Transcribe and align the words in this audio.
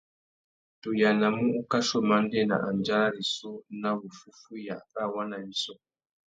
Tu 0.85 0.93
yānamú 0.99 1.49
ukachi 1.59 1.93
umandēna 1.99 2.59
andjara 2.71 3.13
rissú 3.19 3.53
nà 3.83 3.89
wuffúffüiya 4.01 4.75
râ 4.93 5.03
waná 5.15 5.37
wissú. 5.47 5.73